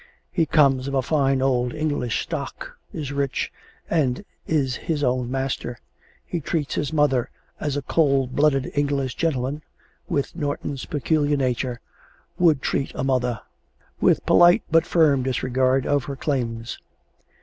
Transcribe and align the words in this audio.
He 0.31 0.47
comes 0.47 0.87
of 0.87 0.95
a 0.95 1.03
fine 1.03 1.43
old 1.43 1.75
English 1.75 2.23
stock, 2.23 2.71
is 2.91 3.11
rich, 3.11 3.53
and 3.87 4.25
is 4.47 4.75
his 4.77 5.03
own 5.03 5.29
master. 5.29 5.77
He 6.25 6.41
treats 6.41 6.73
his 6.73 6.91
mother 6.91 7.29
as 7.59 7.77
a 7.77 7.83
cold 7.83 8.35
blooded 8.35 8.71
English 8.73 9.13
gentleman, 9.13 9.61
with 10.09 10.35
Norton's 10.35 10.85
peculiar 10.87 11.37
nature, 11.37 11.81
would 12.39 12.63
treat 12.63 12.91
a 12.95 13.03
mother 13.03 13.41
with 13.99 14.25
polite 14.25 14.63
but 14.71 14.87
firm 14.87 15.21
disregard 15.21 15.85
of 15.85 16.05
her 16.05 16.15
claims. 16.15 16.79